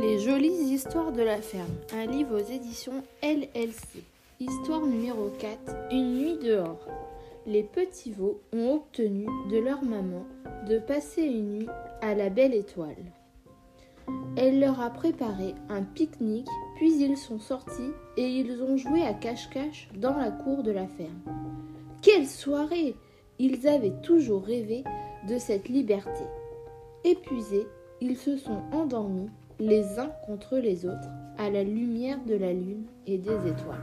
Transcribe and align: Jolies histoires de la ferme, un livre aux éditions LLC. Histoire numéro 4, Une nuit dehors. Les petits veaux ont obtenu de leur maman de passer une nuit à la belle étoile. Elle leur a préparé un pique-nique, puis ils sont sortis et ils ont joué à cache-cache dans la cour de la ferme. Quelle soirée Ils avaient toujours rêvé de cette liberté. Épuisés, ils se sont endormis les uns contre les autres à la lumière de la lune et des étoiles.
Jolies 0.00 0.72
histoires 0.72 1.12
de 1.12 1.22
la 1.22 1.40
ferme, 1.40 1.74
un 1.92 2.06
livre 2.06 2.40
aux 2.40 2.52
éditions 2.52 3.02
LLC. 3.22 4.04
Histoire 4.40 4.84
numéro 4.86 5.30
4, 5.38 5.92
Une 5.92 6.18
nuit 6.18 6.38
dehors. 6.38 6.86
Les 7.46 7.62
petits 7.62 8.12
veaux 8.12 8.40
ont 8.52 8.74
obtenu 8.74 9.26
de 9.50 9.58
leur 9.58 9.82
maman 9.82 10.24
de 10.68 10.78
passer 10.78 11.22
une 11.22 11.58
nuit 11.58 11.68
à 12.00 12.14
la 12.14 12.30
belle 12.30 12.54
étoile. 12.54 13.12
Elle 14.36 14.60
leur 14.60 14.80
a 14.80 14.90
préparé 14.90 15.54
un 15.68 15.82
pique-nique, 15.82 16.48
puis 16.76 17.00
ils 17.00 17.16
sont 17.16 17.40
sortis 17.40 17.92
et 18.16 18.26
ils 18.26 18.62
ont 18.62 18.76
joué 18.76 19.02
à 19.02 19.14
cache-cache 19.14 19.88
dans 19.96 20.16
la 20.16 20.30
cour 20.30 20.62
de 20.62 20.70
la 20.70 20.86
ferme. 20.86 21.22
Quelle 22.02 22.26
soirée 22.26 22.94
Ils 23.38 23.66
avaient 23.66 24.00
toujours 24.02 24.44
rêvé 24.44 24.84
de 25.28 25.38
cette 25.38 25.68
liberté. 25.68 26.24
Épuisés, 27.04 27.66
ils 28.00 28.16
se 28.16 28.36
sont 28.36 28.62
endormis 28.72 29.30
les 29.58 29.98
uns 29.98 30.10
contre 30.24 30.56
les 30.56 30.86
autres 30.86 31.08
à 31.36 31.50
la 31.50 31.64
lumière 31.64 32.18
de 32.26 32.34
la 32.34 32.52
lune 32.52 32.86
et 33.06 33.18
des 33.18 33.48
étoiles. 33.48 33.78